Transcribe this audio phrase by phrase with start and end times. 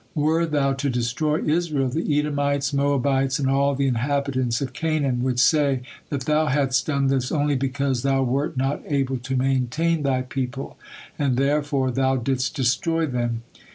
[0.15, 5.39] Were Thou to destroy Israel, the Edomites, Moabites, and all the inhabitants of Canaan would
[5.39, 10.23] say that Thou hadst done this only because Thou wert not able to maintain Thy
[10.23, 10.75] people,
[11.19, 13.43] and therefore Thou didst destroy them.